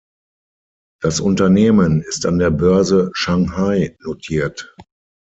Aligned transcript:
Das 0.99 1.19
Unternehmen 1.19 2.01
ist 2.01 2.25
an 2.25 2.39
der 2.39 2.49
Börse 2.49 3.11
Shanghai 3.13 3.95
notiert. 3.99 4.75